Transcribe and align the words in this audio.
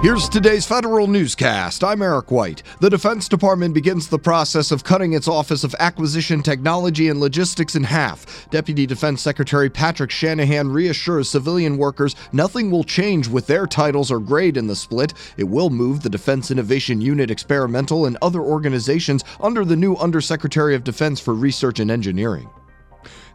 Here's 0.00 0.28
today's 0.28 0.64
federal 0.64 1.08
newscast. 1.08 1.82
I'm 1.82 2.02
Eric 2.02 2.30
White. 2.30 2.62
The 2.78 2.88
Defense 2.88 3.28
Department 3.28 3.74
begins 3.74 4.06
the 4.06 4.18
process 4.18 4.70
of 4.70 4.84
cutting 4.84 5.14
its 5.14 5.26
Office 5.26 5.64
of 5.64 5.74
Acquisition 5.80 6.40
Technology 6.40 7.08
and 7.08 7.18
Logistics 7.18 7.74
in 7.74 7.82
half. 7.82 8.48
Deputy 8.50 8.86
Defense 8.86 9.20
Secretary 9.20 9.68
Patrick 9.68 10.12
Shanahan 10.12 10.68
reassures 10.68 11.28
civilian 11.28 11.76
workers 11.76 12.14
nothing 12.32 12.70
will 12.70 12.84
change 12.84 13.26
with 13.26 13.48
their 13.48 13.66
titles 13.66 14.12
or 14.12 14.20
grade 14.20 14.56
in 14.56 14.68
the 14.68 14.76
split. 14.76 15.14
It 15.36 15.48
will 15.48 15.68
move 15.68 16.04
the 16.04 16.10
Defense 16.10 16.52
Innovation 16.52 17.00
Unit 17.00 17.28
Experimental 17.28 18.06
and 18.06 18.16
other 18.22 18.40
organizations 18.40 19.24
under 19.40 19.64
the 19.64 19.74
new 19.74 19.96
Undersecretary 19.96 20.76
of 20.76 20.84
Defense 20.84 21.18
for 21.18 21.34
Research 21.34 21.80
and 21.80 21.90
Engineering. 21.90 22.48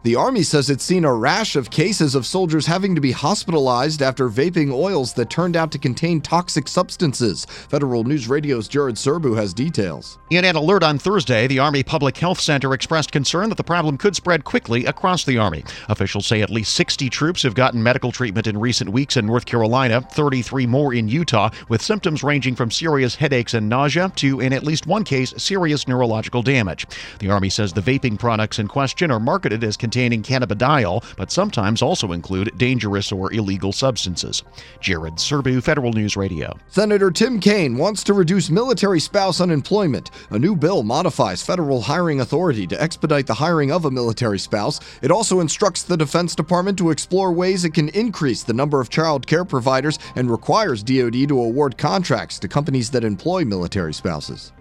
The 0.04 0.16
Army 0.16 0.42
says 0.42 0.68
it's 0.68 0.84
seen 0.84 1.06
a 1.06 1.14
rash 1.14 1.56
of 1.56 1.70
cases 1.70 2.14
of 2.14 2.26
soldiers 2.26 2.66
having 2.66 2.94
to 2.94 3.00
be 3.00 3.10
hospitalized 3.10 4.02
after 4.02 4.28
vaping 4.28 4.70
oils 4.70 5.14
that 5.14 5.30
turned 5.30 5.56
out 5.56 5.72
to 5.72 5.78
contain 5.78 6.20
toxic 6.20 6.68
substances. 6.68 7.46
Federal 7.46 8.04
News 8.04 8.28
Radio's 8.28 8.68
Jared 8.68 8.96
Serbu 8.96 9.34
has 9.34 9.54
details. 9.54 10.18
In 10.28 10.44
an 10.44 10.56
alert 10.56 10.82
on 10.82 10.98
Thursday, 10.98 11.46
the 11.46 11.58
Army 11.58 11.82
Public 11.82 12.18
Health 12.18 12.38
Center 12.38 12.74
expressed 12.74 13.12
concern 13.12 13.48
that 13.48 13.54
the 13.54 13.64
problem 13.64 13.96
could 13.96 14.14
spread 14.14 14.44
quickly 14.44 14.84
across 14.84 15.24
the 15.24 15.38
Army. 15.38 15.64
Officials 15.88 16.26
say 16.26 16.42
at 16.42 16.50
least 16.50 16.74
60 16.74 17.08
troops 17.08 17.42
have 17.42 17.54
gotten 17.54 17.82
medical 17.82 18.12
treatment 18.12 18.46
in 18.46 18.60
recent 18.60 18.90
weeks 18.90 19.16
in 19.16 19.24
North 19.24 19.46
Carolina, 19.46 20.02
33 20.02 20.66
more 20.66 20.92
in 20.92 21.08
Utah, 21.08 21.48
with 21.70 21.80
symptoms 21.80 22.22
ranging 22.22 22.54
from 22.54 22.70
serious 22.70 23.14
headaches 23.14 23.54
and 23.54 23.70
nausea 23.70 24.12
to, 24.16 24.40
in 24.40 24.52
at 24.52 24.64
least 24.64 24.86
one 24.86 25.02
case, 25.02 25.32
serious 25.38 25.88
neurological 25.88 26.42
damage. 26.42 26.86
The 27.20 27.30
Army 27.30 27.48
says 27.48 27.72
the 27.72 27.80
vaping 27.80 28.18
products 28.18 28.58
in 28.58 28.68
question 28.68 29.10
are 29.10 29.18
marketed 29.18 29.64
as 29.64 29.78
containing 29.78 29.93
cannabidiol, 29.94 31.04
but 31.16 31.30
sometimes 31.30 31.82
also 31.82 32.12
include 32.12 32.56
dangerous 32.58 33.12
or 33.12 33.32
illegal 33.32 33.72
substances. 33.72 34.42
Jared 34.80 35.14
Serbu, 35.14 35.62
Federal 35.62 35.92
News 35.92 36.16
Radio. 36.16 36.56
Senator 36.68 37.10
Tim 37.10 37.40
Kaine 37.40 37.76
wants 37.76 38.04
to 38.04 38.14
reduce 38.14 38.50
military 38.50 39.00
spouse 39.00 39.40
unemployment. 39.40 40.10
A 40.30 40.38
new 40.38 40.56
bill 40.56 40.82
modifies 40.82 41.42
federal 41.42 41.80
hiring 41.80 42.20
authority 42.20 42.66
to 42.66 42.82
expedite 42.82 43.26
the 43.26 43.34
hiring 43.34 43.70
of 43.70 43.84
a 43.84 43.90
military 43.90 44.38
spouse. 44.38 44.80
It 45.02 45.10
also 45.10 45.40
instructs 45.40 45.82
the 45.82 45.96
Defense 45.96 46.34
Department 46.34 46.78
to 46.78 46.90
explore 46.90 47.32
ways 47.32 47.64
it 47.64 47.74
can 47.74 47.88
increase 47.90 48.42
the 48.42 48.52
number 48.52 48.80
of 48.80 48.90
child 48.90 49.26
care 49.26 49.44
providers 49.44 49.98
and 50.16 50.30
requires 50.30 50.82
DoD 50.82 51.28
to 51.28 51.40
award 51.40 51.78
contracts 51.78 52.38
to 52.40 52.48
companies 52.48 52.90
that 52.90 53.04
employ 53.04 53.44
military 53.44 53.94
spouses. 53.94 54.52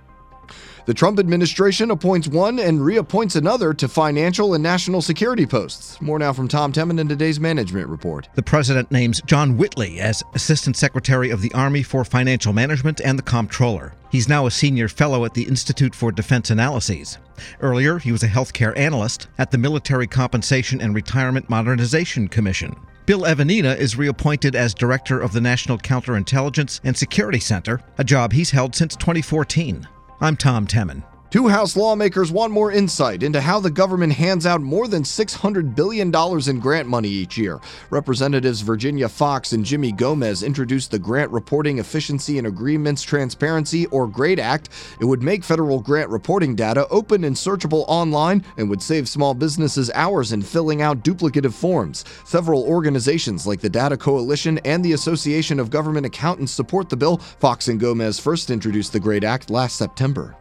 The 0.86 0.94
Trump 0.94 1.18
administration 1.18 1.92
appoints 1.92 2.28
one 2.28 2.60
and 2.60 2.84
reappoints 2.84 3.38
another 3.38 3.74
to 3.76 3.88
financial 3.88 4.54
and 4.54 4.62
national 4.62 5.02
security 5.02 5.46
posts. 5.46 6.02
More 6.02 6.20
now 6.20 6.34
from 6.34 6.50
Tom 6.50 6.74
Temin 6.74 7.00
in 7.00 7.08
today's 7.08 7.40
management 7.40 7.88
report. 7.88 8.28
The 8.36 8.44
president 8.44 8.92
names 8.92 9.22
John 9.26 9.56
Whitley 9.56 10.02
as 10.02 10.24
Assistant 10.34 10.76
Secretary 10.76 11.30
of 11.30 11.42
the 11.42 11.54
Army 11.54 11.84
for 11.84 12.04
Financial 12.04 12.52
Management 12.52 13.00
and 13.00 13.18
the 13.18 13.24
Comptroller. 13.24 13.94
He's 14.12 14.28
now 14.28 14.46
a 14.46 14.52
senior 14.52 14.90
fellow 14.90 15.24
at 15.24 15.34
the 15.34 15.44
Institute 15.44 15.96
for 15.96 16.12
Defense 16.12 16.50
Analyses. 16.50 17.18
Earlier, 17.62 17.98
he 17.98 18.12
was 18.12 18.24
a 18.24 18.28
healthcare 18.28 18.78
analyst 18.78 19.28
at 19.38 19.52
the 19.52 19.58
Military 19.58 20.06
Compensation 20.06 20.82
and 20.82 20.94
Retirement 20.94 21.50
Modernization 21.50 22.28
Commission. 22.28 22.76
Bill 23.06 23.22
Evanina 23.26 23.78
is 23.78 23.98
reappointed 23.98 24.56
as 24.56 24.74
director 24.74 25.20
of 25.20 25.34
the 25.34 25.42
National 25.42 25.78
Counterintelligence 25.78 26.80
and 26.84 26.96
Security 26.96 27.40
Center, 27.40 27.82
a 27.98 28.04
job 28.04 28.32
he's 28.32 28.52
held 28.52 28.76
since 28.76 28.96
2014. 28.96 29.88
I'm 30.24 30.38
Tom 30.38 30.66
Temin. 30.66 31.04
Two 31.34 31.48
House 31.48 31.76
lawmakers 31.76 32.32
want 32.32 32.54
more 32.54 32.72
insight 32.72 33.24
into 33.24 33.42
how 33.42 33.60
the 33.60 33.72
government 33.72 34.14
hands 34.14 34.46
out 34.46 34.62
more 34.62 34.88
than 34.88 35.02
$600 35.02 35.74
billion 35.74 36.14
in 36.48 36.60
grant 36.60 36.88
money 36.88 37.10
each 37.10 37.40
year. 37.40 37.60
Representatives 37.90 38.62
Virginia 38.62 39.10
Foxx 39.10 39.52
and 39.54 39.66
Jimmy 39.66 39.92
Gomez 39.92 40.44
introduced 40.44 40.92
the 40.92 41.00
Grant 41.00 41.32
Reporting 41.32 41.80
Efficiency 41.80 42.38
and 42.38 42.46
Agreements 42.46 43.02
Transparency, 43.02 43.88
or 43.88 44.08
GREAT 44.08 44.38
Act. 44.38 44.70
It 45.00 45.06
would 45.06 45.24
make 45.24 45.44
federal 45.44 45.80
grant 45.80 46.12
reporting 46.12 46.54
data 46.54 46.88
open 46.90 47.24
and 47.24 47.36
searchable 47.36 47.86
online 47.88 48.46
and 48.58 48.70
would 48.70 48.84
save 48.84 49.10
small 49.10 49.34
businesses 49.34 49.90
hours 49.96 50.34
in 50.34 50.44
filling 50.44 50.84
out 50.84 51.04
duplicative 51.04 51.54
forms. 51.56 52.06
Several 52.26 52.62
organizations 52.62 53.48
like 53.48 53.60
the 53.60 53.72
Data 53.72 53.98
Coalition 53.98 54.60
and 54.66 54.86
the 54.86 54.94
Association 54.94 55.60
of 55.60 55.72
Government 55.72 56.06
Accountants 56.06 56.52
support 56.52 56.90
the 56.90 56.96
bill. 56.96 57.18
Foxx 57.18 57.70
and 57.70 57.80
Gomez 57.80 58.20
first 58.20 58.52
introduced 58.52 58.94
the 58.94 59.00
GREAT 59.00 59.24
Act 59.24 59.50
last 59.50 59.78
September. 59.78 60.38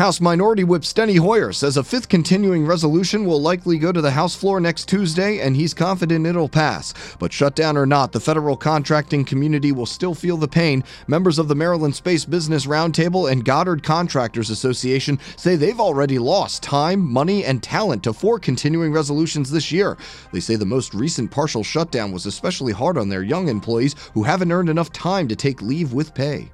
House 0.00 0.18
Minority 0.18 0.64
Whip 0.64 0.80
Steny 0.80 1.18
Hoyer 1.18 1.52
says 1.52 1.76
a 1.76 1.84
fifth 1.84 2.08
continuing 2.08 2.64
resolution 2.64 3.26
will 3.26 3.38
likely 3.38 3.76
go 3.76 3.92
to 3.92 4.00
the 4.00 4.12
House 4.12 4.34
floor 4.34 4.58
next 4.58 4.88
Tuesday, 4.88 5.40
and 5.40 5.54
he's 5.54 5.74
confident 5.74 6.26
it'll 6.26 6.48
pass. 6.48 6.94
But 7.18 7.34
shutdown 7.34 7.76
or 7.76 7.84
not, 7.84 8.10
the 8.10 8.18
federal 8.18 8.56
contracting 8.56 9.26
community 9.26 9.72
will 9.72 9.84
still 9.84 10.14
feel 10.14 10.38
the 10.38 10.48
pain. 10.48 10.84
Members 11.06 11.38
of 11.38 11.48
the 11.48 11.54
Maryland 11.54 11.94
Space 11.94 12.24
Business 12.24 12.64
Roundtable 12.64 13.30
and 13.30 13.44
Goddard 13.44 13.82
Contractors 13.82 14.48
Association 14.48 15.18
say 15.36 15.54
they've 15.54 15.78
already 15.78 16.18
lost 16.18 16.62
time, 16.62 17.00
money, 17.00 17.44
and 17.44 17.62
talent 17.62 18.02
to 18.04 18.14
four 18.14 18.38
continuing 18.38 18.94
resolutions 18.94 19.50
this 19.50 19.70
year. 19.70 19.98
They 20.32 20.40
say 20.40 20.56
the 20.56 20.64
most 20.64 20.94
recent 20.94 21.30
partial 21.30 21.62
shutdown 21.62 22.10
was 22.10 22.24
especially 22.24 22.72
hard 22.72 22.96
on 22.96 23.10
their 23.10 23.22
young 23.22 23.48
employees 23.48 23.96
who 24.14 24.22
haven't 24.22 24.50
earned 24.50 24.70
enough 24.70 24.94
time 24.94 25.28
to 25.28 25.36
take 25.36 25.60
leave 25.60 25.92
with 25.92 26.14
pay. 26.14 26.50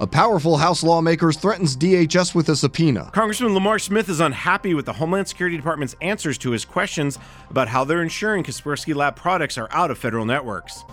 A 0.00 0.06
powerful 0.06 0.58
House 0.58 0.84
lawmaker 0.84 1.32
threatens 1.32 1.76
DHS 1.76 2.32
with 2.32 2.48
a 2.50 2.54
subpoena. 2.54 3.10
Congressman 3.12 3.52
Lamar 3.52 3.80
Smith 3.80 4.08
is 4.08 4.20
unhappy 4.20 4.72
with 4.72 4.86
the 4.86 4.92
Homeland 4.92 5.26
Security 5.26 5.56
Department's 5.56 5.96
answers 6.00 6.38
to 6.38 6.52
his 6.52 6.64
questions 6.64 7.18
about 7.50 7.66
how 7.66 7.82
they're 7.82 8.00
ensuring 8.00 8.44
Kaspersky 8.44 8.94
Lab 8.94 9.16
products 9.16 9.58
are 9.58 9.66
out 9.72 9.90
of 9.90 9.98
federal 9.98 10.24
networks. 10.24 10.84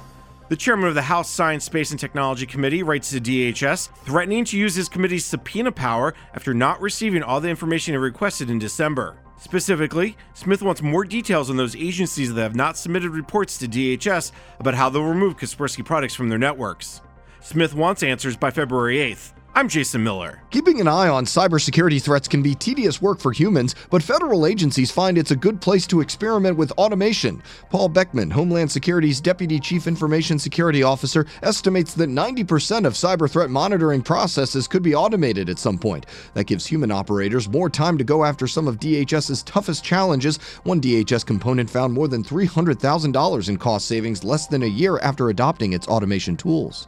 The 0.49 0.55
chairman 0.55 0.87
of 0.87 0.95
the 0.95 1.03
House 1.03 1.29
Science, 1.29 1.65
Space, 1.65 1.91
and 1.91 1.99
Technology 1.99 2.47
Committee 2.47 2.81
writes 2.81 3.11
to 3.11 3.21
DHS, 3.21 3.89
threatening 4.05 4.43
to 4.45 4.57
use 4.57 4.73
his 4.73 4.89
committee's 4.89 5.23
subpoena 5.23 5.71
power 5.71 6.15
after 6.33 6.55
not 6.55 6.81
receiving 6.81 7.21
all 7.21 7.39
the 7.39 7.49
information 7.49 7.93
he 7.93 7.99
requested 7.99 8.49
in 8.49 8.57
December. 8.57 9.17
Specifically, 9.37 10.17
Smith 10.33 10.63
wants 10.63 10.81
more 10.81 11.05
details 11.05 11.51
on 11.51 11.57
those 11.57 11.75
agencies 11.75 12.33
that 12.33 12.41
have 12.41 12.55
not 12.55 12.75
submitted 12.75 13.11
reports 13.11 13.59
to 13.59 13.67
DHS 13.67 14.31
about 14.59 14.73
how 14.73 14.89
they'll 14.89 15.03
remove 15.03 15.37
Kaspersky 15.37 15.85
products 15.85 16.15
from 16.15 16.29
their 16.29 16.39
networks. 16.39 17.01
Smith 17.45 17.75
wants 17.75 18.01
answers 18.01 18.35
by 18.35 18.49
February 18.49 18.97
8th. 18.97 19.33
I'm 19.53 19.69
Jason 19.69 20.03
Miller. 20.03 20.41
Keeping 20.49 20.81
an 20.81 20.87
eye 20.87 21.07
on 21.07 21.25
cybersecurity 21.25 22.01
threats 22.01 22.27
can 22.27 22.41
be 22.41 22.55
tedious 22.55 23.03
work 23.03 23.19
for 23.19 23.31
humans, 23.31 23.75
but 23.91 24.01
federal 24.01 24.47
agencies 24.47 24.89
find 24.89 25.15
it's 25.15 25.29
a 25.29 25.35
good 25.35 25.61
place 25.61 25.85
to 25.87 26.01
experiment 26.01 26.57
with 26.57 26.71
automation. 26.71 27.43
Paul 27.69 27.89
Beckman, 27.89 28.31
Homeland 28.31 28.71
Security's 28.71 29.21
Deputy 29.21 29.59
Chief 29.59 29.85
Information 29.85 30.39
Security 30.39 30.81
Officer, 30.81 31.27
estimates 31.43 31.93
that 31.93 32.09
90% 32.09 32.87
of 32.87 32.93
cyber 32.93 33.29
threat 33.29 33.51
monitoring 33.51 34.01
processes 34.01 34.67
could 34.67 34.81
be 34.81 34.95
automated 34.95 35.47
at 35.47 35.59
some 35.59 35.77
point. 35.77 36.07
That 36.33 36.47
gives 36.47 36.65
human 36.65 36.89
operators 36.89 37.47
more 37.47 37.69
time 37.69 37.99
to 37.99 38.03
go 38.03 38.25
after 38.25 38.47
some 38.47 38.67
of 38.67 38.79
DHS's 38.79 39.43
toughest 39.43 39.83
challenges. 39.83 40.37
One 40.63 40.81
DHS 40.81 41.23
component 41.23 41.69
found 41.69 41.93
more 41.93 42.07
than 42.07 42.23
$300,000 42.23 43.49
in 43.49 43.57
cost 43.57 43.87
savings 43.87 44.23
less 44.23 44.47
than 44.47 44.63
a 44.63 44.65
year 44.65 44.97
after 44.97 45.29
adopting 45.29 45.73
its 45.73 45.87
automation 45.87 46.35
tools. 46.35 46.87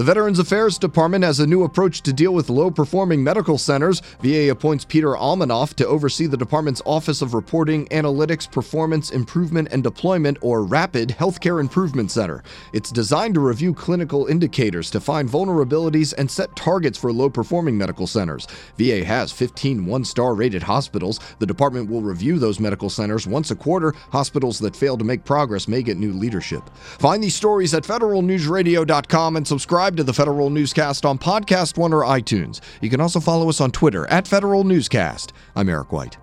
The 0.00 0.04
Veterans 0.04 0.38
Affairs 0.38 0.78
Department 0.78 1.24
has 1.24 1.40
a 1.40 1.46
new 1.46 1.62
approach 1.62 2.00
to 2.04 2.12
deal 2.14 2.32
with 2.32 2.48
low 2.48 2.70
performing 2.70 3.22
medical 3.22 3.58
centers. 3.58 4.00
VA 4.22 4.50
appoints 4.50 4.82
Peter 4.82 5.08
Almenoff 5.08 5.74
to 5.74 5.86
oversee 5.86 6.24
the 6.24 6.38
department's 6.38 6.80
Office 6.86 7.20
of 7.20 7.34
Reporting, 7.34 7.86
Analytics, 7.88 8.50
Performance, 8.50 9.10
Improvement, 9.10 9.68
and 9.72 9.82
Deployment, 9.82 10.38
or 10.40 10.64
RAPID 10.64 11.10
Healthcare 11.10 11.60
Improvement 11.60 12.10
Center. 12.10 12.42
It's 12.72 12.90
designed 12.90 13.34
to 13.34 13.40
review 13.40 13.74
clinical 13.74 14.24
indicators 14.24 14.90
to 14.92 15.00
find 15.00 15.28
vulnerabilities 15.28 16.14
and 16.16 16.30
set 16.30 16.56
targets 16.56 16.96
for 16.96 17.12
low 17.12 17.28
performing 17.28 17.76
medical 17.76 18.06
centers. 18.06 18.46
VA 18.78 19.04
has 19.04 19.30
15 19.32 19.84
one 19.84 20.06
star 20.06 20.34
rated 20.34 20.62
hospitals. 20.62 21.20
The 21.40 21.46
department 21.46 21.90
will 21.90 22.00
review 22.00 22.38
those 22.38 22.58
medical 22.58 22.88
centers 22.88 23.26
once 23.26 23.50
a 23.50 23.54
quarter. 23.54 23.94
Hospitals 24.12 24.60
that 24.60 24.74
fail 24.74 24.96
to 24.96 25.04
make 25.04 25.26
progress 25.26 25.68
may 25.68 25.82
get 25.82 25.98
new 25.98 26.14
leadership. 26.14 26.70
Find 26.74 27.22
these 27.22 27.36
stories 27.36 27.74
at 27.74 27.82
federalnewsradio.com 27.82 29.36
and 29.36 29.46
subscribe 29.90 29.96
to 29.96 30.04
the 30.04 30.14
Federal 30.14 30.50
Newscast 30.50 31.04
on 31.04 31.18
Podcast 31.18 31.76
One 31.76 31.92
or 31.92 32.04
iTunes. 32.04 32.60
You 32.80 32.90
can 32.90 33.00
also 33.00 33.18
follow 33.18 33.48
us 33.48 33.60
on 33.60 33.72
Twitter 33.72 34.06
at 34.08 34.28
Federal 34.28 34.62
Newscast. 34.62 35.32
I'm 35.56 35.68
Eric 35.68 35.90
White. 35.90 36.16